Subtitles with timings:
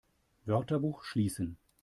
[0.47, 1.57] Wörterbuch schließen!